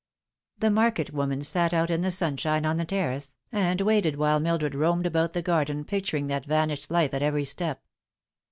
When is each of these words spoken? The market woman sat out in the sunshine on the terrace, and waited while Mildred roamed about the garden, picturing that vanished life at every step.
The 0.57 0.71
market 0.71 1.13
woman 1.13 1.43
sat 1.43 1.75
out 1.75 1.91
in 1.91 2.01
the 2.01 2.09
sunshine 2.09 2.65
on 2.65 2.77
the 2.77 2.85
terrace, 2.85 3.35
and 3.51 3.79
waited 3.81 4.15
while 4.15 4.39
Mildred 4.39 4.73
roamed 4.73 5.05
about 5.05 5.33
the 5.33 5.43
garden, 5.43 5.85
picturing 5.85 6.25
that 6.25 6.43
vanished 6.43 6.89
life 6.89 7.13
at 7.13 7.21
every 7.21 7.45
step. 7.45 7.83